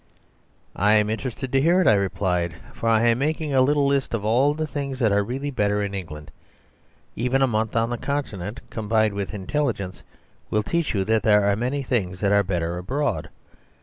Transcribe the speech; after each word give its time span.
"I 0.75 0.93
am 0.93 1.11
interested 1.11 1.51
to 1.51 1.61
hear 1.61 1.79
it," 1.79 1.85
I 1.85 1.93
replied, 1.93 2.55
"for 2.73 2.89
I 2.89 3.01
am 3.09 3.19
making 3.19 3.53
a 3.53 3.61
little 3.61 3.85
list 3.85 4.15
of 4.15 4.25
all 4.25 4.55
the 4.55 4.65
things 4.65 4.97
that 4.97 5.11
are 5.11 5.23
really 5.23 5.51
better 5.51 5.83
in 5.83 5.93
England. 5.93 6.31
Even 7.15 7.43
a 7.43 7.45
month 7.45 7.75
on 7.75 7.91
the 7.91 7.99
Continent, 7.99 8.61
combined 8.71 9.13
with 9.13 9.35
intelligence, 9.35 10.01
will 10.49 10.63
teach 10.63 10.95
you 10.95 11.05
that 11.05 11.21
there 11.21 11.43
are 11.47 11.55
many 11.55 11.83
things 11.83 12.19
that 12.21 12.31
are 12.31 12.41
better 12.41 12.79
abroad. 12.79 13.29